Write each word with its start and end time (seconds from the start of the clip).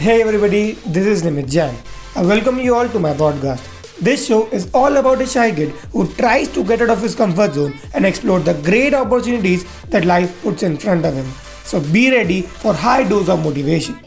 Hey 0.00 0.22
everybody, 0.22 0.78
this 0.92 1.06
is 1.06 1.22
Nimit 1.22 1.50
Jain. 1.50 1.74
I 2.16 2.22
welcome 2.22 2.58
you 2.58 2.74
all 2.74 2.88
to 2.88 2.98
my 2.98 3.12
podcast. 3.12 3.66
This 3.98 4.26
show 4.26 4.46
is 4.46 4.70
all 4.72 4.96
about 4.96 5.20
a 5.20 5.26
shy 5.26 5.52
kid 5.54 5.72
who 5.92 6.06
tries 6.14 6.48
to 6.54 6.64
get 6.64 6.80
out 6.80 6.88
of 6.88 7.02
his 7.02 7.14
comfort 7.14 7.52
zone 7.52 7.74
and 7.92 8.06
explore 8.06 8.40
the 8.40 8.54
great 8.68 8.94
opportunities 8.94 9.66
that 9.90 10.06
life 10.06 10.40
puts 10.42 10.62
in 10.62 10.78
front 10.78 11.04
of 11.04 11.12
him. 11.12 11.26
So 11.64 11.82
be 11.92 12.10
ready 12.10 12.40
for 12.40 12.72
high 12.72 13.06
dose 13.06 13.28
of 13.28 13.44
motivation. 13.44 14.00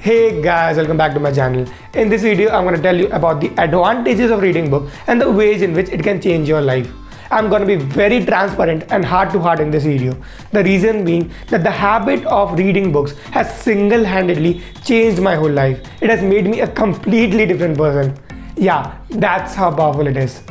Hey 0.00 0.42
guys, 0.42 0.78
welcome 0.78 0.96
back 0.96 1.14
to 1.14 1.20
my 1.20 1.30
channel. 1.30 1.64
In 1.94 2.08
this 2.08 2.22
video, 2.22 2.50
I'm 2.50 2.64
going 2.64 2.74
to 2.74 2.82
tell 2.82 2.96
you 2.96 3.06
about 3.10 3.40
the 3.40 3.50
advantages 3.56 4.32
of 4.32 4.42
reading 4.42 4.68
book 4.68 4.90
and 5.06 5.20
the 5.20 5.30
ways 5.30 5.62
in 5.62 5.74
which 5.74 5.90
it 5.90 6.02
can 6.02 6.20
change 6.20 6.48
your 6.48 6.60
life. 6.60 6.92
I'm 7.30 7.48
going 7.48 7.60
to 7.60 7.66
be 7.66 7.76
very 7.76 8.24
transparent 8.24 8.84
and 8.90 9.04
heart 9.04 9.32
to 9.32 9.40
heart 9.40 9.58
in 9.58 9.70
this 9.70 9.84
video. 9.84 10.16
The 10.52 10.62
reason 10.62 11.04
being 11.04 11.32
that 11.48 11.64
the 11.64 11.70
habit 11.70 12.24
of 12.26 12.56
reading 12.56 12.92
books 12.92 13.12
has 13.32 13.52
single-handedly 13.62 14.62
changed 14.84 15.20
my 15.20 15.34
whole 15.34 15.50
life. 15.50 15.80
It 16.00 16.08
has 16.08 16.22
made 16.22 16.46
me 16.46 16.60
a 16.60 16.68
completely 16.68 17.44
different 17.46 17.76
person. 17.76 18.16
Yeah, 18.56 18.96
that's 19.10 19.54
how 19.54 19.74
powerful 19.74 20.06
it 20.06 20.16
is. 20.16 20.42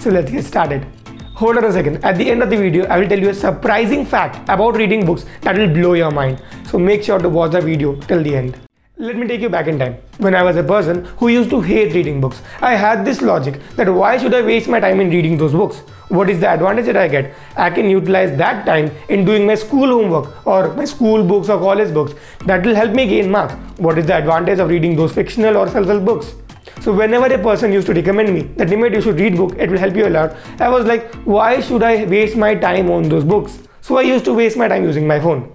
So 0.00 0.10
let's 0.10 0.30
get 0.30 0.44
started. 0.44 0.86
Hold 1.34 1.58
on 1.58 1.64
a 1.64 1.72
second. 1.72 2.04
At 2.04 2.16
the 2.18 2.30
end 2.30 2.42
of 2.42 2.50
the 2.50 2.56
video, 2.56 2.84
I 2.86 2.98
will 2.98 3.08
tell 3.08 3.18
you 3.18 3.30
a 3.30 3.34
surprising 3.34 4.04
fact 4.04 4.48
about 4.48 4.76
reading 4.76 5.06
books 5.06 5.24
that 5.42 5.56
will 5.56 5.72
blow 5.72 5.94
your 5.94 6.10
mind. 6.10 6.42
So 6.68 6.78
make 6.78 7.04
sure 7.04 7.18
to 7.18 7.28
watch 7.28 7.52
the 7.52 7.60
video 7.60 7.94
till 8.00 8.22
the 8.22 8.36
end. 8.36 8.58
Let 8.96 9.16
me 9.16 9.26
take 9.26 9.40
you 9.40 9.48
back 9.48 9.66
in 9.66 9.76
time. 9.76 9.96
When 10.18 10.36
I 10.36 10.44
was 10.44 10.54
a 10.54 10.62
person 10.62 11.04
who 11.18 11.26
used 11.26 11.50
to 11.50 11.60
hate 11.60 11.94
reading 11.94 12.20
books, 12.20 12.40
I 12.60 12.76
had 12.76 13.04
this 13.04 13.20
logic 13.20 13.60
that 13.74 13.92
why 13.92 14.18
should 14.18 14.32
I 14.32 14.40
waste 14.40 14.68
my 14.68 14.78
time 14.78 15.00
in 15.00 15.10
reading 15.10 15.36
those 15.36 15.52
books? 15.52 15.78
What 16.10 16.30
is 16.30 16.38
the 16.38 16.48
advantage 16.48 16.86
that 16.86 16.96
I 16.96 17.08
get? 17.08 17.34
I 17.56 17.70
can 17.70 17.90
utilize 17.90 18.38
that 18.38 18.64
time 18.64 18.92
in 19.08 19.24
doing 19.24 19.48
my 19.48 19.56
school 19.56 19.88
homework 19.88 20.46
or 20.46 20.72
my 20.74 20.84
school 20.84 21.24
books 21.24 21.48
or 21.48 21.58
college 21.58 21.92
books. 21.92 22.14
That 22.46 22.64
will 22.64 22.76
help 22.76 22.92
me 22.92 23.08
gain 23.08 23.32
marks. 23.32 23.54
What 23.78 23.98
is 23.98 24.06
the 24.06 24.16
advantage 24.16 24.60
of 24.60 24.68
reading 24.68 24.94
those 24.94 25.12
fictional 25.12 25.56
or 25.56 25.68
self-help 25.68 26.04
books? 26.04 26.32
So 26.80 26.92
whenever 26.92 27.26
a 27.26 27.38
person 27.42 27.72
used 27.72 27.88
to 27.88 27.94
recommend 27.94 28.32
me 28.32 28.42
that 28.58 28.68
Nimit 28.68 28.94
you 28.94 29.00
should 29.00 29.18
read 29.18 29.36
book, 29.36 29.56
it 29.58 29.70
will 29.70 29.78
help 29.78 29.96
you 29.96 30.06
a 30.06 30.10
lot. 30.10 30.36
I 30.60 30.68
was 30.68 30.86
like, 30.86 31.12
why 31.24 31.60
should 31.60 31.82
I 31.82 32.04
waste 32.04 32.36
my 32.36 32.54
time 32.54 32.92
on 32.92 33.08
those 33.08 33.24
books? 33.24 33.58
So 33.80 33.96
I 33.96 34.02
used 34.02 34.24
to 34.26 34.34
waste 34.34 34.56
my 34.56 34.68
time 34.68 34.84
using 34.84 35.06
my 35.06 35.18
phone. 35.18 35.53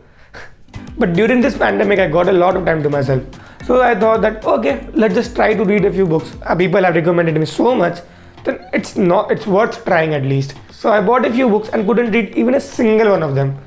But 0.99 1.13
during 1.13 1.39
this 1.39 1.57
pandemic, 1.57 1.97
I 1.99 2.07
got 2.09 2.27
a 2.27 2.33
lot 2.33 2.57
of 2.57 2.65
time 2.65 2.83
to 2.83 2.89
myself. 2.89 3.23
So 3.65 3.81
I 3.81 3.95
thought 3.95 4.21
that 4.21 4.43
okay, 4.45 4.85
let's 4.93 5.13
just 5.13 5.33
try 5.33 5.53
to 5.53 5.63
read 5.63 5.85
a 5.85 5.91
few 5.93 6.05
books. 6.05 6.35
Uh, 6.45 6.55
people 6.55 6.83
have 6.83 6.93
recommended 6.95 7.35
me 7.35 7.45
so 7.45 7.73
much, 7.73 7.99
then 8.43 8.59
it's 8.73 8.97
not 8.97 9.31
it's 9.31 9.47
worth 9.47 9.85
trying 9.85 10.13
at 10.13 10.23
least. 10.23 10.55
So 10.71 10.91
I 10.91 10.99
bought 10.99 11.25
a 11.25 11.31
few 11.31 11.47
books 11.47 11.69
and 11.69 11.87
couldn't 11.87 12.11
read 12.11 12.35
even 12.35 12.55
a 12.55 12.59
single 12.59 13.11
one 13.11 13.23
of 13.23 13.33
them. 13.35 13.57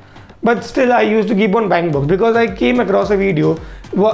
But 0.42 0.62
still, 0.62 0.92
I 0.92 1.02
used 1.02 1.28
to 1.28 1.34
keep 1.34 1.54
on 1.54 1.68
buying 1.70 1.90
books 1.90 2.06
because 2.06 2.36
I 2.36 2.54
came 2.54 2.80
across 2.80 3.10
a 3.10 3.16
video. 3.16 3.58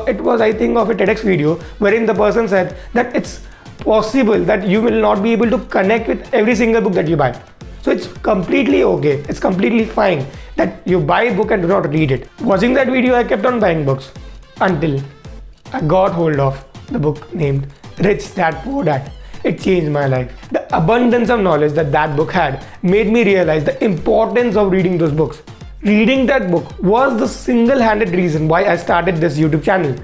It 0.06 0.20
was 0.20 0.40
I 0.40 0.52
think 0.52 0.76
of 0.76 0.90
a 0.90 0.94
TEDx 0.94 1.20
video 1.20 1.56
wherein 1.78 2.06
the 2.06 2.14
person 2.14 2.46
said 2.46 2.76
that 2.92 3.16
it's 3.16 3.40
possible 3.78 4.44
that 4.44 4.66
you 4.66 4.80
will 4.82 5.00
not 5.00 5.22
be 5.22 5.32
able 5.32 5.50
to 5.50 5.58
connect 5.76 6.08
with 6.08 6.34
every 6.34 6.54
single 6.54 6.82
book 6.82 6.92
that 6.92 7.08
you 7.08 7.16
buy. 7.16 7.32
So 7.82 7.90
it's 7.90 8.06
completely 8.06 8.82
okay. 8.82 9.24
It's 9.28 9.40
completely 9.40 9.84
fine 9.84 10.26
that 10.56 10.86
you 10.86 11.00
buy 11.00 11.24
a 11.24 11.34
book 11.34 11.50
and 11.50 11.62
do 11.62 11.68
not 11.68 11.88
read 11.88 12.10
it. 12.10 12.28
Watching 12.40 12.74
that 12.74 12.88
video, 12.88 13.14
I 13.14 13.24
kept 13.24 13.46
on 13.46 13.60
buying 13.60 13.84
books 13.84 14.12
until 14.60 15.00
I 15.72 15.80
got 15.80 16.12
hold 16.12 16.40
of 16.40 16.64
the 16.86 16.98
book 16.98 17.32
named 17.34 17.72
Rich 17.98 18.34
Dad 18.34 18.54
Poor 18.64 18.84
Dad. 18.84 19.12
It 19.44 19.60
changed 19.60 19.90
my 19.92 20.06
life. 20.06 20.32
The 20.50 20.76
abundance 20.76 21.30
of 21.30 21.40
knowledge 21.40 21.72
that 21.74 21.92
that 21.92 22.16
book 22.16 22.32
had 22.32 22.66
made 22.82 23.12
me 23.12 23.24
realize 23.24 23.64
the 23.64 23.82
importance 23.84 24.56
of 24.56 24.72
reading 24.72 24.98
those 24.98 25.12
books. 25.12 25.42
Reading 25.82 26.26
that 26.26 26.50
book 26.50 26.76
was 26.82 27.18
the 27.20 27.28
single 27.28 27.78
handed 27.78 28.10
reason 28.10 28.48
why 28.48 28.64
I 28.64 28.76
started 28.76 29.18
this 29.18 29.38
YouTube 29.38 29.62
channel. 29.62 29.96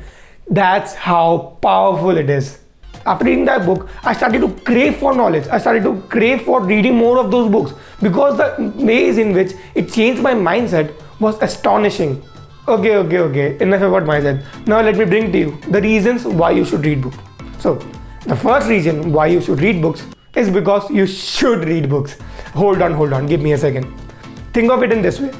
That's 0.48 0.95
how 0.95 1.58
powerful 1.61 2.17
it 2.17 2.30
is 2.30 2.61
after 3.07 3.25
reading 3.25 3.45
that 3.45 3.67
book, 3.67 3.89
I 4.03 4.13
started 4.15 4.41
to 4.41 4.48
crave 4.65 4.97
for 4.97 5.15
knowledge. 5.15 5.47
I 5.48 5.59
started 5.59 5.83
to 5.85 6.01
crave 6.09 6.42
for 6.42 6.63
reading 6.63 6.95
more 6.97 7.19
of 7.19 7.31
those 7.31 7.51
books 7.51 7.73
because 8.01 8.37
the 8.37 8.73
ways 8.85 9.19
in 9.19 9.33
which 9.33 9.53
it 9.75 9.92
changed 9.92 10.23
my 10.23 10.35
mindset 10.35 10.95
was 11.20 11.41
astonishing. 11.42 12.23
Okay, 12.67 12.97
okay, 12.97 13.19
okay. 13.19 13.59
Enough 13.61 13.83
about 13.83 14.05
mindset. 14.05 14.45
Now 14.67 14.81
let 14.81 14.97
me 14.97 15.05
bring 15.05 15.31
to 15.33 15.39
you 15.39 15.59
the 15.69 15.81
reasons 15.81 16.25
why 16.25 16.53
you 16.53 16.65
should 16.65 16.85
read 16.85 17.03
books. 17.03 17.19
So, 17.59 17.75
the 18.27 18.37
first 18.37 18.69
reason 18.69 19.13
why 19.13 19.27
you 19.27 19.41
should 19.41 19.61
read 19.61 19.83
books 19.83 20.07
is 20.35 20.48
because 20.51 20.91
you 20.91 21.07
should 21.07 21.69
read 21.69 21.91
books. 21.91 22.17
Hold 22.55 22.81
on, 22.81 22.95
hold 22.95 23.13
on. 23.13 23.27
Give 23.27 23.42
me 23.42 23.53
a 23.53 23.59
second. 23.59 23.85
Think 24.55 24.71
of 24.71 24.83
it 24.83 24.92
in 24.92 25.03
this 25.03 25.21
way 25.21 25.31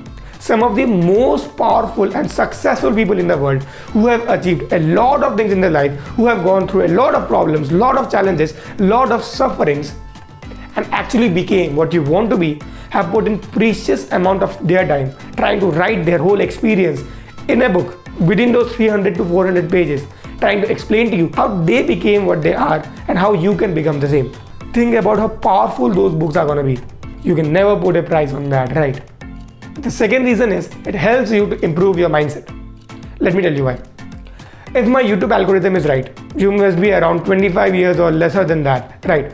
some 0.44 0.62
of 0.62 0.77
the 0.77 0.84
most 0.84 1.56
powerful 1.56 2.15
and 2.15 2.31
successful 2.31 2.94
people 2.94 3.19
in 3.19 3.27
the 3.27 3.37
world 3.44 3.62
who 3.93 4.06
have 4.06 4.28
achieved 4.28 4.71
a 4.75 4.81
lot 4.97 5.22
of 5.22 5.38
things 5.38 5.53
in 5.53 5.59
their 5.59 5.71
life, 5.71 5.93
who 6.16 6.27
have 6.27 6.44
gone 6.44 6.69
through 6.69 6.84
a 6.84 6.88
lot 6.88 7.15
of 7.15 7.27
problems, 7.27 7.72
lot 7.72 7.97
of 7.97 8.10
challenges, 8.10 8.53
lot 8.78 9.10
of 9.10 9.25
sufferings, 9.25 9.94
and 10.77 10.84
actually 10.93 11.31
became 11.31 11.75
what 11.75 11.94
you 11.94 12.03
want 12.03 12.28
to 12.28 12.37
be, 12.37 12.60
have 12.91 13.10
put 13.10 13.27
in 13.27 13.38
precious 13.38 14.12
amount 14.12 14.43
of 14.43 14.59
their 14.69 14.87
time 14.87 15.15
trying 15.37 15.60
to 15.60 15.71
write 15.71 16.04
their 16.04 16.19
whole 16.19 16.41
experience 16.41 17.00
in 17.49 17.62
a 17.62 17.71
book 17.71 18.06
within 18.21 18.53
those 18.53 18.71
300 18.77 19.15
to 19.15 19.25
400 19.25 19.71
pages, 19.71 20.06
trying 20.41 20.60
to 20.60 20.71
explain 20.71 21.10
to 21.10 21.16
you 21.16 21.31
how 21.34 21.49
they 21.65 21.83
became 21.83 22.27
what 22.27 22.43
they 22.43 22.54
are 22.54 22.83
and 23.09 23.16
how 23.16 23.33
you 23.33 23.56
can 23.56 23.72
become 23.72 23.99
the 23.99 24.09
same. 24.09 24.31
Think 24.75 24.94
about 24.94 25.16
how 25.16 25.28
powerful 25.28 25.88
those 25.88 26.15
books 26.15 26.37
are 26.37 26.44
going 26.44 26.59
to 26.59 26.65
be. 26.75 26.78
You 27.27 27.34
can 27.34 27.50
never 27.50 27.81
put 27.81 27.97
a 27.97 28.03
price 28.03 28.34
on 28.34 28.50
that, 28.50 28.77
right? 28.77 29.14
The 29.77 29.91
second 29.91 30.25
reason 30.25 30.53
is 30.53 30.71
it 30.87 30.95
helps 30.95 31.31
you 31.31 31.47
to 31.49 31.65
improve 31.65 31.99
your 31.99 32.09
mindset. 32.09 32.49
Let 33.19 33.35
me 33.35 33.43
tell 33.43 33.53
you 33.53 33.65
why. 33.65 33.81
If 34.75 34.87
my 34.87 35.03
YouTube 35.03 35.33
algorithm 35.33 35.77
is 35.77 35.87
right, 35.87 36.17
you 36.37 36.53
must 36.53 36.81
be 36.81 36.93
around 36.93 37.25
25 37.25 37.75
years 37.75 37.99
or 37.99 38.11
lesser 38.11 38.45
than 38.45 38.63
that, 38.63 39.05
right? 39.05 39.33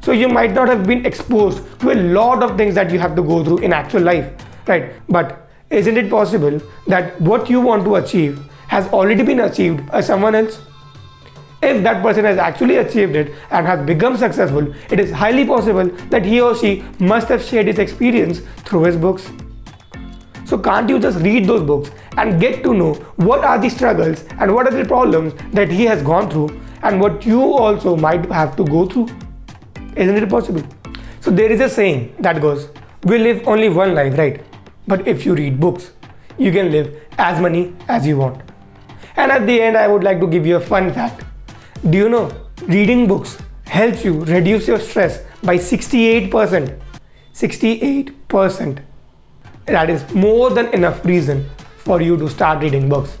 So 0.00 0.12
you 0.12 0.28
might 0.28 0.52
not 0.52 0.68
have 0.68 0.86
been 0.86 1.04
exposed 1.06 1.62
to 1.80 1.92
a 1.92 1.94
lot 1.94 2.42
of 2.42 2.56
things 2.56 2.74
that 2.74 2.90
you 2.90 2.98
have 2.98 3.14
to 3.16 3.22
go 3.22 3.44
through 3.44 3.58
in 3.58 3.72
actual 3.72 4.02
life, 4.02 4.32
right? 4.66 4.94
But 5.08 5.48
isn't 5.70 5.96
it 5.96 6.10
possible 6.10 6.60
that 6.88 7.20
what 7.20 7.48
you 7.48 7.60
want 7.60 7.84
to 7.84 7.96
achieve 7.96 8.40
has 8.68 8.88
already 8.88 9.22
been 9.22 9.40
achieved 9.40 9.86
by 9.86 10.00
someone 10.00 10.34
else? 10.34 10.58
If 11.62 11.82
that 11.84 12.02
person 12.02 12.24
has 12.24 12.38
actually 12.38 12.78
achieved 12.78 13.14
it 13.14 13.34
and 13.50 13.66
has 13.66 13.86
become 13.86 14.16
successful, 14.16 14.74
it 14.90 14.98
is 14.98 15.12
highly 15.12 15.46
possible 15.46 15.86
that 16.10 16.24
he 16.24 16.40
or 16.40 16.56
she 16.56 16.82
must 16.98 17.28
have 17.28 17.42
shared 17.42 17.66
his 17.66 17.78
experience 17.78 18.40
through 18.64 18.84
his 18.84 18.96
books. 18.96 19.30
So 20.52 20.58
can't 20.58 20.86
you 20.86 20.98
just 20.98 21.18
read 21.20 21.46
those 21.46 21.62
books 21.62 21.90
and 22.18 22.38
get 22.38 22.62
to 22.62 22.74
know 22.74 22.92
what 23.28 23.42
are 23.42 23.58
the 23.58 23.70
struggles 23.70 24.24
and 24.38 24.54
what 24.54 24.66
are 24.66 24.76
the 24.78 24.84
problems 24.84 25.32
that 25.54 25.70
he 25.70 25.86
has 25.86 26.02
gone 26.02 26.28
through 26.30 26.60
and 26.82 27.00
what 27.00 27.24
you 27.24 27.40
also 27.40 27.96
might 27.96 28.26
have 28.30 28.54
to 28.56 28.64
go 28.66 28.84
through? 28.86 29.08
Isn't 29.96 30.14
it 30.14 30.28
possible? 30.28 30.62
So 31.22 31.30
there 31.30 31.50
is 31.50 31.62
a 31.62 31.70
saying 31.70 32.16
that 32.18 32.42
goes, 32.42 32.68
we 33.04 33.16
live 33.16 33.48
only 33.48 33.70
one 33.70 33.94
life, 33.94 34.18
right? 34.18 34.44
But 34.86 35.08
if 35.08 35.24
you 35.24 35.34
read 35.34 35.58
books, 35.58 35.92
you 36.36 36.52
can 36.52 36.70
live 36.70 37.00
as 37.16 37.40
many 37.40 37.74
as 37.88 38.06
you 38.06 38.18
want. 38.18 38.42
And 39.16 39.32
at 39.32 39.46
the 39.46 39.58
end, 39.58 39.78
I 39.78 39.88
would 39.88 40.04
like 40.04 40.20
to 40.20 40.26
give 40.26 40.44
you 40.44 40.56
a 40.56 40.60
fun 40.60 40.92
fact. 40.92 41.24
Do 41.88 41.96
you 41.96 42.10
know 42.10 42.30
reading 42.64 43.08
books 43.08 43.38
helps 43.64 44.04
you 44.04 44.22
reduce 44.24 44.68
your 44.68 44.80
stress 44.80 45.22
by 45.42 45.56
68%? 45.56 46.78
68% 47.32 48.91
that 49.66 49.90
is 49.90 50.08
more 50.14 50.50
than 50.50 50.66
enough 50.74 51.04
reason 51.04 51.48
for 51.78 52.00
you 52.00 52.16
to 52.16 52.28
start 52.28 52.62
reading 52.62 52.88
books. 52.88 53.18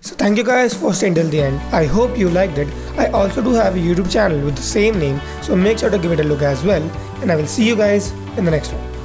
So 0.00 0.14
thank 0.14 0.38
you 0.38 0.44
guys 0.44 0.72
for 0.72 0.94
staying 0.94 1.14
till 1.14 1.28
the 1.28 1.42
end. 1.42 1.60
I 1.74 1.84
hope 1.84 2.16
you 2.16 2.28
liked 2.30 2.58
it. 2.58 2.68
I 2.96 3.06
also 3.08 3.42
do 3.42 3.52
have 3.54 3.74
a 3.74 3.78
YouTube 3.78 4.10
channel 4.10 4.40
with 4.40 4.56
the 4.56 4.62
same 4.62 4.98
name, 4.98 5.20
so 5.42 5.56
make 5.56 5.78
sure 5.78 5.90
to 5.90 5.98
give 5.98 6.12
it 6.12 6.20
a 6.20 6.24
look 6.24 6.42
as 6.42 6.62
well. 6.64 6.82
And 7.22 7.32
I 7.32 7.36
will 7.36 7.46
see 7.46 7.66
you 7.66 7.74
guys 7.76 8.12
in 8.36 8.44
the 8.44 8.50
next 8.50 8.72
one. 8.72 8.95